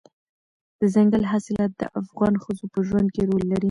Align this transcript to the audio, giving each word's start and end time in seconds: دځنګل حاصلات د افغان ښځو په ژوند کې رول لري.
دځنګل 0.79 1.23
حاصلات 1.31 1.71
د 1.77 1.83
افغان 2.01 2.33
ښځو 2.43 2.65
په 2.73 2.79
ژوند 2.87 3.07
کې 3.13 3.21
رول 3.29 3.43
لري. 3.51 3.59